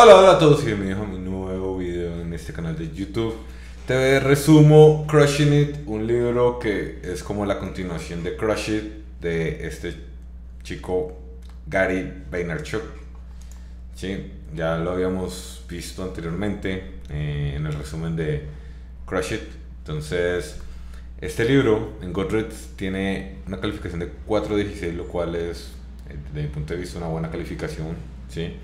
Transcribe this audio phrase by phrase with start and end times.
[0.00, 3.34] Hola, hola a todos y bienvenidos a mi nuevo video en este canal de YouTube.
[3.84, 8.84] Te resumo Crushing It, un libro que es como la continuación de Crush It
[9.20, 9.96] de este
[10.62, 11.18] chico
[11.66, 12.82] Gary Vaynerchuk.
[13.96, 18.44] Sí, ya lo habíamos visto anteriormente eh, en el resumen de
[19.04, 19.42] Crush It.
[19.78, 20.60] Entonces,
[21.20, 25.72] este libro en Goodreads tiene una calificación de 4.16, lo cual es,
[26.08, 27.96] eh, desde mi punto de vista, una buena calificación.
[28.28, 28.54] ¿sí?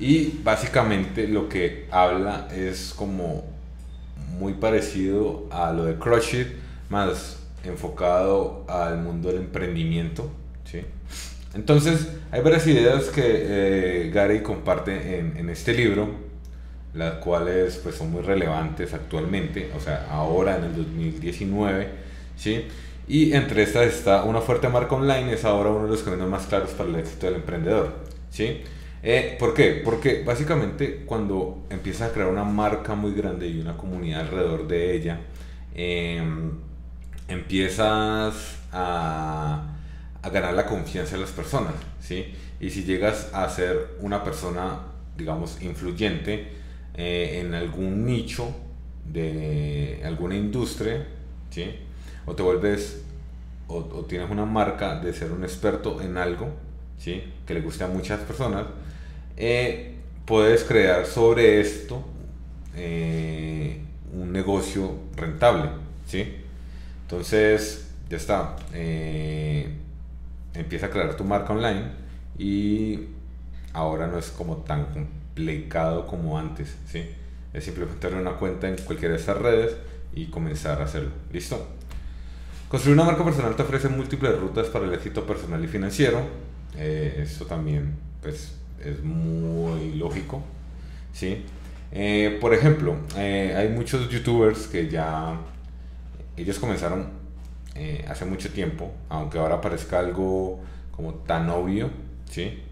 [0.00, 3.44] Y básicamente lo que habla es como
[4.38, 6.48] muy parecido a lo de Crush It,
[6.88, 10.30] más enfocado al mundo del emprendimiento.
[10.64, 10.80] ¿sí?
[11.54, 16.08] Entonces, hay varias ideas que eh, Gary comparte en, en, este libro,
[16.94, 21.88] las cuales pues, son muy relevantes actualmente, o sea, ahora en el 2019.
[22.36, 22.64] ¿sí?
[23.06, 26.46] Y entre estas está una fuerte marca online, es ahora uno de los caminos más
[26.46, 27.92] claros para el éxito del emprendedor.
[28.30, 28.62] ¿sí?
[29.02, 29.80] Eh, ¿Por qué?
[29.82, 34.94] Porque básicamente cuando empiezas a crear una marca muy grande y una comunidad alrededor de
[34.94, 35.20] ella,
[35.74, 36.52] em,
[37.28, 39.74] empiezas a,
[40.22, 42.34] a, ganar la confianza de las personas, ¿sí?
[42.60, 44.80] Y si llegas a ser una persona,
[45.16, 46.48] digamos, influyente
[46.94, 48.54] eh, en algún nicho
[49.06, 51.06] de alguna industria,
[51.50, 51.74] ¿sí?
[52.26, 53.02] O te vuelves,
[53.68, 56.50] o, o tienes una marca de ser un experto en algo,
[56.98, 57.22] ¿sí?
[57.46, 58.66] Que le guste a muchas personas,
[59.42, 59.94] eh,
[60.26, 62.04] puedes crear sobre esto
[62.76, 63.80] eh,
[64.12, 65.70] un negocio rentable,
[66.06, 66.44] ¿sí?
[67.02, 68.56] Entonces, ya está.
[68.74, 69.66] Eh,
[70.52, 71.84] empieza a crear tu marca online
[72.38, 73.06] y
[73.72, 77.02] ahora no es como tan complicado como antes, ¿sí?
[77.54, 79.74] Es simplemente tener una cuenta en cualquiera de estas redes
[80.14, 81.12] y comenzar a hacerlo.
[81.32, 81.66] ¿Listo?
[82.68, 86.20] Construir una marca personal te ofrece múltiples rutas para el éxito personal y financiero.
[86.76, 90.42] eso también, pues, es muy lógico,
[91.12, 91.44] ¿sí?
[91.92, 95.38] Eh, por ejemplo, eh, hay muchos youtubers que ya,
[96.36, 97.08] ellos comenzaron
[97.74, 100.60] eh, hace mucho tiempo, aunque ahora parezca algo
[100.92, 101.90] como tan obvio,
[102.28, 102.64] ¿sí?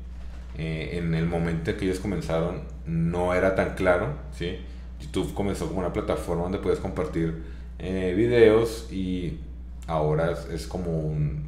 [0.60, 4.58] en el momento en que ellos comenzaron no era tan claro, ¿sí?
[5.00, 7.44] YouTube comenzó como una plataforma donde puedes compartir
[7.78, 9.38] videos y
[9.86, 11.46] ahora es, es como, un,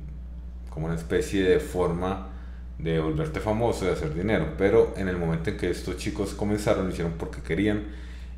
[0.68, 2.29] como una especie de forma
[2.82, 4.54] de volverte famoso, de hacer dinero.
[4.56, 7.84] Pero en el momento en que estos chicos comenzaron, lo hicieron porque querían.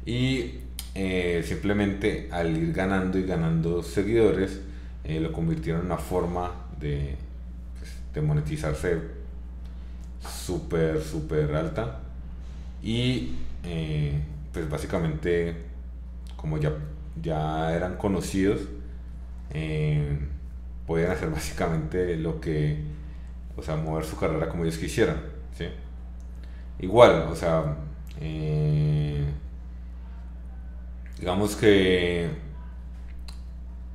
[0.04, 0.58] Y
[0.94, 4.60] eh, simplemente al ir ganando y ganando seguidores,
[5.04, 7.16] eh, lo convirtieron en una forma de,
[7.78, 8.98] pues, de monetizarse
[10.20, 12.00] súper, súper alta.
[12.82, 14.20] Y eh,
[14.52, 15.54] pues básicamente,
[16.36, 16.72] como ya,
[17.22, 18.60] ya eran conocidos,
[20.86, 22.78] podían hacer básicamente lo que
[23.56, 25.16] o sea, mover su carrera como ellos quisieran,
[25.56, 25.66] ¿sí?
[26.78, 27.76] Igual, o sea,
[28.20, 29.24] eh,
[31.18, 32.28] digamos que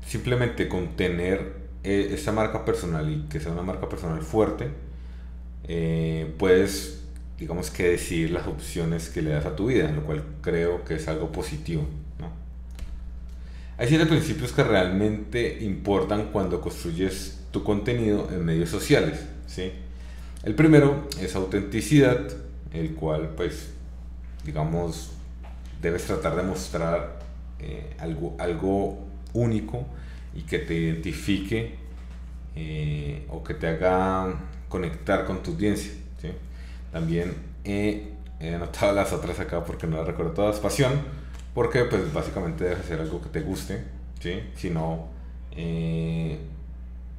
[0.05, 4.69] simplemente con tener e, esa marca personal y que sea una marca personal fuerte,
[5.67, 7.03] eh, puedes,
[7.37, 10.95] digamos que decidir las opciones que le das a tu vida, lo cual creo que
[10.95, 11.85] es algo positivo.
[12.19, 12.31] ¿no?
[13.77, 19.25] Hay siete principios que realmente importan cuando construyes tu contenido en medios sociales.
[19.47, 19.71] ¿Sí?
[20.43, 22.27] El primero es autenticidad,
[22.71, 23.71] el cual pues
[24.45, 25.11] digamos
[25.81, 27.19] debes tratar de mostrar
[27.59, 28.99] eh, algo, algo
[29.33, 29.85] único
[30.35, 31.75] y que te identifique
[32.55, 34.35] eh, o que te haga
[34.69, 35.91] conectar con tu audiencia.
[36.21, 36.29] ¿sí?
[36.91, 40.59] También he, anotado las otras acá porque no las recuerdo todas.
[40.59, 40.93] Pasión,
[41.53, 43.83] porque pues básicamente debes hacer algo que te guste,
[44.19, 44.39] ¿sí?
[44.55, 45.07] si no...
[45.51, 46.37] Eh,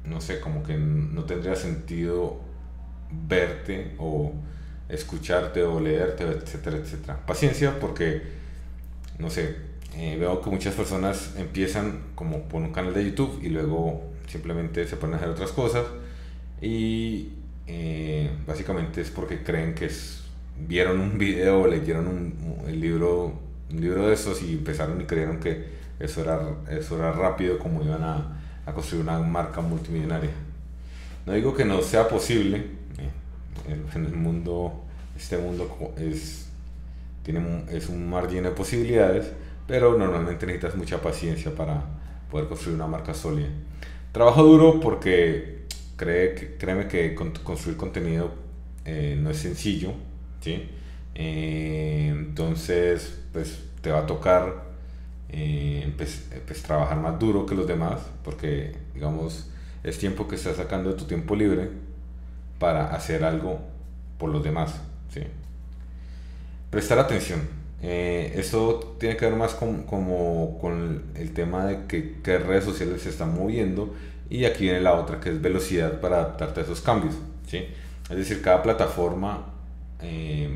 [0.03, 2.39] no sé, como que no tendría sentido
[3.11, 4.33] verte o
[4.87, 7.25] escucharte o leerte, etcétera, etcétera.
[7.25, 8.23] Paciencia porque,
[9.19, 9.55] no sé,
[9.95, 14.87] eh, veo que muchas personas empiezan como por un canal de YouTube y luego simplemente
[14.87, 15.85] se ponen a hacer otras cosas
[16.61, 17.29] y
[17.67, 20.23] eh, básicamente es porque creen que es,
[20.67, 23.39] vieron un video o leyeron un, libro,
[23.71, 27.83] un libro de esos y empezaron y creyeron que eso era, eso era rápido como
[27.83, 28.38] iban a
[28.69, 30.31] a construir una marca multimillonaria.
[31.25, 32.57] No digo que no sea posible,
[33.67, 34.83] eh, en el mundo,
[35.17, 36.47] este mundo es,
[37.23, 39.31] tiene, es un mar lleno de posibilidades,
[39.67, 41.83] pero normalmente necesitas mucha paciencia para
[42.31, 43.49] poder construir una marca sólida.
[44.11, 48.31] Trabajo duro porque cree, créeme que construir contenido
[48.85, 49.93] eh, no es sencillo,
[50.41, 50.69] ¿sí?
[51.13, 54.68] Eh, entonces, pues te va a tocar
[55.29, 59.49] eh, pues, trabajar más duro que los demás, porque digamos
[59.83, 61.69] es tiempo que estás sacando de tu tiempo libre
[62.59, 63.59] para hacer algo
[64.17, 64.81] por los demás.
[65.13, 65.21] ¿sí?
[66.69, 67.41] prestar atención.
[67.81, 72.65] Eh, esto tiene que ver más con, como, con el tema de que, qué redes
[72.65, 73.93] sociales se están moviendo
[74.29, 77.15] y aquí viene la otra que es velocidad para adaptarte a esos cambios.
[77.47, 77.65] ¿sí?
[78.09, 79.45] Es decir, cada plataforma
[80.01, 80.49] eh,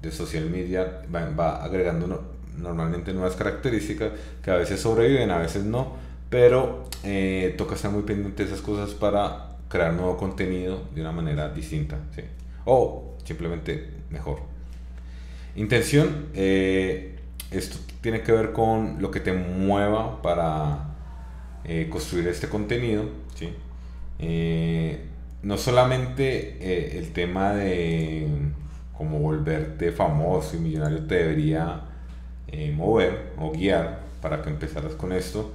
[0.00, 4.12] de social media va, agregando normalmente nuevas características
[4.42, 5.94] que a veces sobreviven, a veces no,
[6.30, 11.12] pero eh, toca estar muy pendiente de esas cosas para crear nuevo contenido de una
[11.12, 11.98] manera distinta,
[12.64, 14.40] o simplemente mejor.
[15.54, 17.18] Intención, eh,
[17.50, 20.94] esto tiene que ver con lo que te mueva para
[21.64, 23.04] eh, construir este contenido,
[25.42, 28.26] no solamente el tema de
[28.92, 31.82] cómo volverte famoso y millonario te debería
[32.48, 35.52] eh, mover o guiar para que empezaras con esto,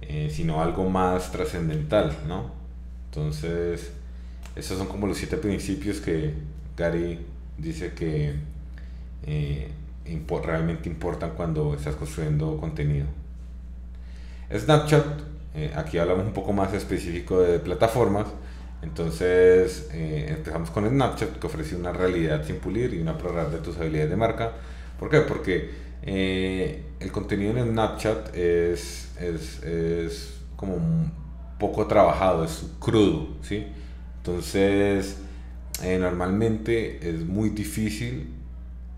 [0.00, 2.50] eh, sino algo más trascendental, ¿no?
[3.10, 3.92] Entonces,
[4.56, 6.32] esos son como los siete principios que
[6.76, 7.18] Gary
[7.58, 8.34] dice que
[9.26, 9.68] eh,
[10.42, 13.06] realmente importan cuando estás construyendo contenido.
[14.50, 15.04] Snapchat,
[15.76, 18.26] aquí hablamos un poco más específico de plataformas,
[18.82, 23.76] entonces empezamos con Snapchat que ofrece una realidad sin pulir y una prórroga de tus
[23.76, 24.52] habilidades de marca.
[24.98, 25.20] ¿Por qué?
[25.20, 31.12] Porque eh, el contenido en Snapchat es, es, es, como un
[31.58, 33.66] poco trabajado, es crudo, ¿sí?
[34.18, 35.18] Entonces,
[35.82, 38.34] eh, normalmente es muy difícil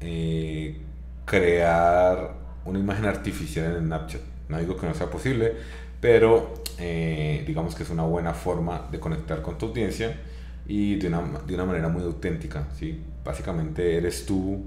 [0.01, 0.79] eh,
[1.27, 2.35] crear
[2.65, 4.21] una imagen artificial en Snapchat.
[4.49, 5.53] No digo que no sea posible,
[6.01, 10.21] pero digamos que es una buena forma de conectar con tu audiencia
[10.67, 13.01] y de una, de una manera muy auténtica, ¿sí?
[13.25, 14.65] Básicamente eres tú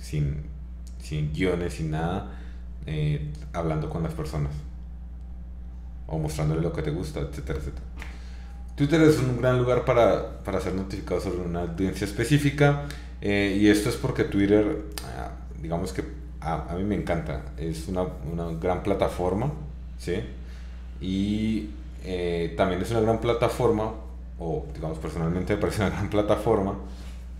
[0.00, 0.57] sin
[1.08, 2.30] sin guiones, sin nada,
[2.86, 4.52] eh, hablando con las personas
[6.06, 7.84] o mostrándole lo que te gusta, etcétera, etcétera.
[8.76, 12.84] Twitter es un gran lugar para, para ser notificado sobre una audiencia específica
[13.20, 14.84] eh, y esto es porque Twitter,
[15.16, 16.04] ah, digamos que
[16.40, 19.50] a, a, mí me encanta, es una, una gran plataforma,
[19.98, 20.22] ¿sí?
[21.00, 21.70] Y
[22.04, 23.92] eh, también es una gran plataforma,
[24.38, 26.74] o digamos personalmente me parece una gran plataforma,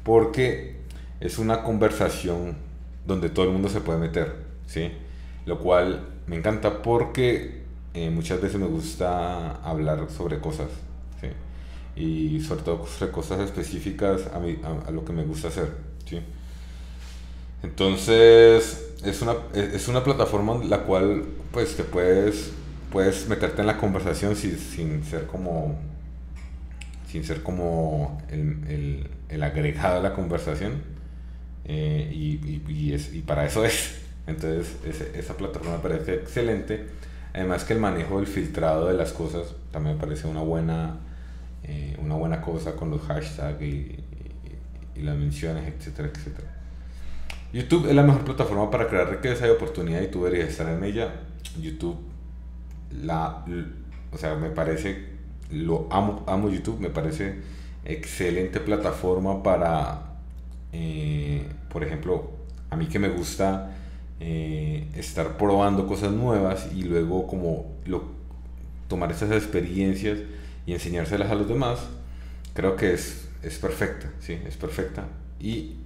[0.02, 0.78] porque
[1.20, 2.67] es una conversación
[3.08, 4.92] donde todo el mundo se puede meter, ¿sí?
[5.46, 7.62] Lo cual me encanta porque
[7.94, 10.68] eh, muchas veces me gusta hablar sobre cosas.
[11.96, 14.56] Y sobre todo sobre cosas específicas a, mí,
[14.86, 15.68] a, lo que me gusta hacer,
[16.04, 16.20] ¿sí?
[17.64, 22.52] Entonces, es una, es una plataforma en la cual, pues, te puedes,
[22.92, 25.76] puedes meterte en la conversación sin, sin ser como
[27.10, 30.82] sin ser como el, el, el agregado de la conversación,
[31.68, 34.00] eh, y, y, es, y, para eso es.
[34.26, 34.76] Entonces
[35.14, 36.86] esa plataforma me parece excelente.
[37.34, 40.96] Además que el manejo del filtrado de las cosas también me parece una buena,
[41.62, 44.04] eh, una buena cosa con los hashtags y,
[44.96, 46.48] las menciones, etcétera, etcétera.
[47.52, 50.82] YouTube es la mejor plataforma para crear riqueza y oportunidad y tú deberías estar en
[50.82, 51.14] ella.
[51.60, 51.96] YouTube,
[53.04, 53.44] la,
[54.10, 55.04] o sea, me parece,
[55.52, 57.36] lo amo, amo YouTube, me parece
[57.84, 60.07] excelente plataforma para
[60.72, 62.30] eh, por ejemplo,
[62.70, 63.76] a mí que me gusta
[64.20, 68.04] eh, estar probando cosas nuevas y luego como lo,
[68.88, 70.18] tomar esas experiencias
[70.66, 71.78] y enseñárselas a los demás,
[72.54, 75.04] creo que es, es perfecta, sí, es perfecta.
[75.40, 75.76] Y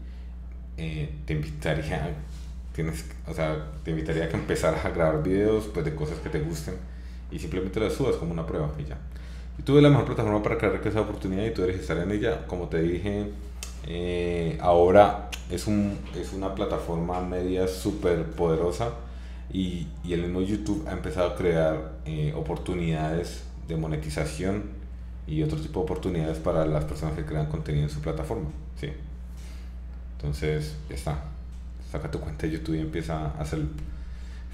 [0.78, 2.14] eh, te invitaría,
[2.74, 6.30] tienes, o sea, te invitaría a que empezaras a grabar videos pues, de cosas que
[6.30, 6.74] te gusten
[7.30, 8.98] y simplemente las subas como una prueba y ya.
[9.58, 12.46] Y tuve la mejor plataforma para crear esa oportunidad y tú debes estar en ella.
[12.46, 13.30] Como te dije,
[13.86, 18.90] eh, ahora es, un, es una plataforma media súper poderosa
[19.52, 24.64] y, y, el mismo YouTube ha empezado a crear eh, oportunidades de monetización
[25.26, 28.48] y otro tipo de oportunidades para las personas que crean contenido en su plataforma.
[28.80, 28.88] ¿sí?
[30.16, 31.24] Entonces, ya está.
[31.90, 33.60] Saca tu cuenta de YouTube y empieza a hacer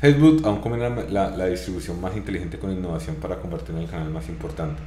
[0.01, 4.11] Facebook aún combina la, la, distribución más inteligente con innovación para convertirlo en el canal
[4.11, 4.81] más importante.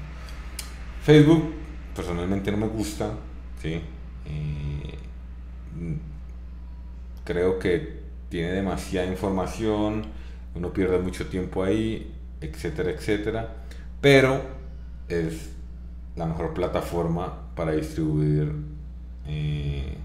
[1.03, 1.51] Facebook,
[1.93, 3.11] personalmente no me gusta,
[3.61, 3.81] ¿sí?
[4.25, 4.95] Eh,
[7.23, 10.03] creo que tiene demasiada información,
[10.55, 13.55] uno pierde mucho tiempo ahí, etcétera, etcétera,
[13.99, 14.41] pero
[15.07, 15.49] es
[16.15, 18.51] la mejor plataforma para distribuir
[19.27, 19.95] eh,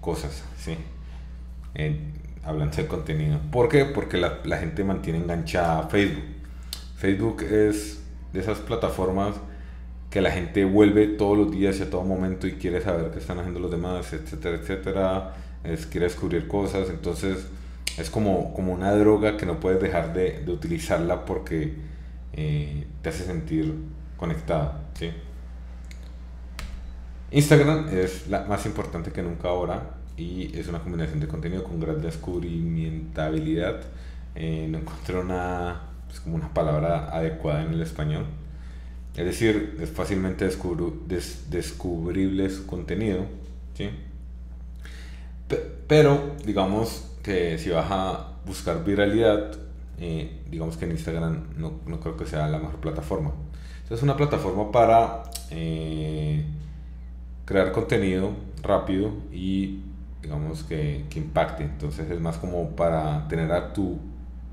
[0.00, 0.76] cosas, ¿sí?
[2.44, 3.38] hablando de contenido.
[3.50, 3.84] ¿Por qué?
[3.84, 6.24] Porque la, la gente mantiene enganchada a Facebook.
[6.96, 8.02] Facebook es
[8.32, 9.36] de esas plataformas
[10.12, 13.18] que la gente vuelve todos los días y a todo momento y quiere saber qué
[13.18, 17.46] están haciendo los demás, etcétera, etcétera, es, quiere descubrir cosas, entonces
[17.96, 21.74] es como, como una droga que no puedes dejar de, de utilizarla porque
[22.34, 23.74] eh, te hace sentir
[24.18, 25.10] conectado, ¿sí?
[27.30, 31.80] Instagram es la más importante que nunca ahora, y es una combinación de contenido con
[31.80, 33.80] gran descubrimientabilidad.
[34.34, 38.26] Eh, no encontré una, pues como una palabra adecuada en el español.
[39.16, 43.26] Es decir, es fácilmente descubrible su contenido.
[43.74, 43.90] ¿sí?
[45.86, 49.52] pero digamos que si vas a buscar viralidad,
[49.98, 53.32] eh, digamos que en Instagram no, no, creo que sea la mejor plataforma.
[53.90, 56.46] Es una plataforma para eh,
[57.44, 58.30] crear contenido
[58.62, 59.80] rápido y
[60.22, 61.64] digamos que, que, impacte.
[61.64, 63.98] Entonces es más como para tener a tu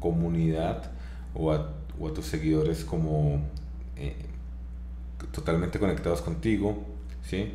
[0.01, 0.91] comunidad
[1.33, 3.39] o a, o a tus seguidores como
[3.95, 4.17] eh,
[5.31, 6.85] totalmente conectados contigo,
[7.23, 7.53] ¿sí?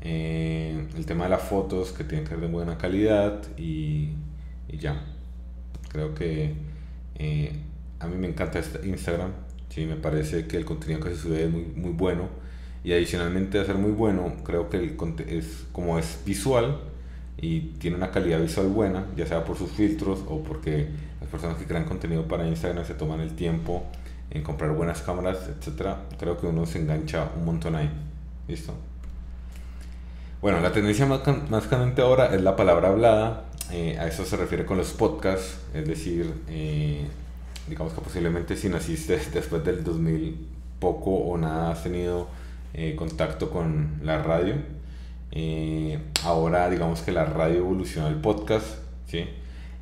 [0.00, 4.10] Eh, el tema de las fotos que tienen que ser de buena calidad y,
[4.68, 5.00] y ya.
[5.90, 6.54] Creo que
[7.16, 7.52] eh,
[8.00, 9.30] a mí me encanta este Instagram,
[9.68, 9.86] ¿sí?
[9.86, 12.28] me parece que el contenido que se sube es muy, muy bueno
[12.84, 14.96] y adicionalmente de ser muy bueno, creo que el,
[15.28, 16.80] es como es visual
[17.36, 20.88] y tiene una calidad visual buena, ya sea por sus filtros o porque
[21.20, 23.84] las personas que crean contenido para Instagram se toman el tiempo
[24.34, 25.98] en comprar buenas cámaras, etcétera.
[26.18, 27.90] Creo que uno se engancha un montón ahí.
[28.48, 28.74] ¿Listo?
[30.40, 31.20] Bueno, la tendencia más,
[31.50, 33.44] más candente ahora es la palabra hablada.
[33.70, 37.06] Eh, a eso se refiere con los podcasts, es decir, eh,
[37.68, 40.48] digamos que posiblemente si naciste después del 2000
[40.80, 42.28] poco o nada has tenido
[42.74, 44.56] eh, contacto con la radio.
[46.24, 48.66] ahora digamos que la radio evolucionó al podcast,
[49.06, 49.26] ¿sí?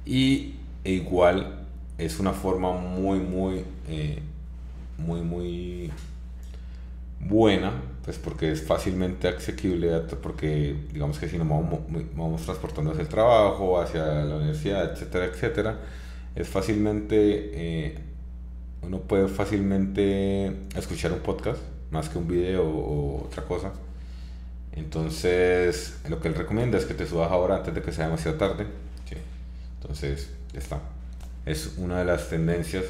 [0.05, 1.67] Y igual
[1.99, 3.65] es una forma muy, muy,
[5.01, 5.91] muy, muy
[7.21, 7.73] buena,
[8.05, 9.91] pues porque es fácilmente asequible,
[10.23, 11.81] porque digamos que si nos vamos,
[12.15, 15.79] vamos transportando hacia el trabajo, hacia la universidad, etcétera, etcétera,
[16.35, 17.17] es fácilmente,
[17.53, 17.99] eh,
[18.83, 23.73] uno puede fácilmente escuchar un podcast más que un video o otra cosa.
[24.73, 28.39] Entonces, lo que él recomienda es que te subas ahora antes de que sea demasiado
[28.39, 28.67] tarde.
[29.81, 30.81] Entonces, ya está.
[31.47, 32.85] Es una de las tendencias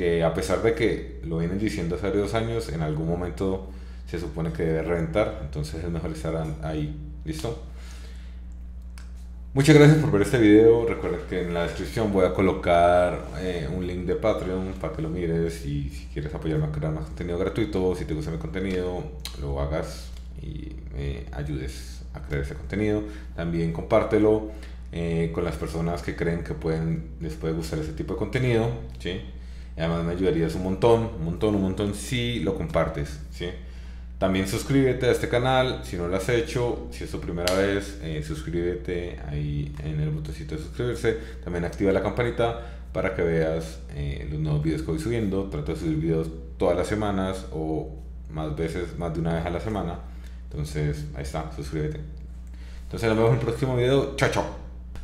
[0.00, 3.68] que a pesar de que lo vienen diciendo hace dos años, en algún momento
[4.10, 6.96] se supone que debe reventar, entonces es mejor estar ahí.
[7.22, 7.62] ¿Listo?
[9.52, 10.86] Muchas gracias por ver este video.
[10.86, 15.02] Recuerda que en la descripción voy a colocar eh, un link de Patreon para que
[15.02, 18.38] lo mires y si quieres apoyarme a crear más contenido gratuito, si te gusta mi
[18.38, 19.02] contenido,
[19.38, 20.08] lo hagas
[20.40, 23.02] y me ayudes a crear ese contenido.
[23.36, 24.50] También compártelo
[24.92, 28.66] eh, con las personas que creen que pueden, les puede gustar ese tipo de contenido.
[28.98, 29.20] ¿sí?
[29.76, 33.46] Además me ayudarías un montón, un montón, un montón si lo compartes, ¿sí?
[34.20, 37.98] También suscríbete a este canal si no lo has hecho, si es tu primera vez,
[38.02, 41.16] eh, suscríbete ahí en el botoncito de suscribirse.
[41.42, 42.60] También activa la campanita
[42.92, 45.44] para que veas eh, los nuevos videos que voy subiendo.
[45.44, 47.96] Trato de subir videos todas las semanas o
[48.30, 50.00] más veces, más de una vez a la semana.
[50.50, 52.00] Entonces, ahí está, suscríbete.
[52.82, 54.16] Entonces nos vemos en el próximo video.
[54.16, 54.59] Chao, chao.